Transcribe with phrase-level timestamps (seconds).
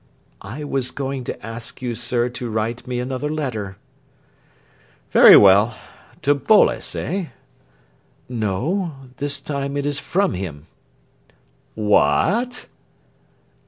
[0.41, 3.77] "I was going to ask you, sir, to write me another letter."
[5.11, 5.77] "Very well!
[6.23, 7.27] To Boles, eh?"
[8.27, 10.65] "No, this time it is from him."
[11.75, 12.65] "Wha at?"